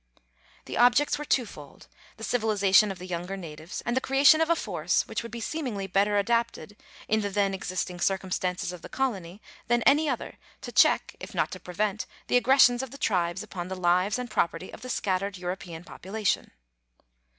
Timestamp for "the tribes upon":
12.89-13.67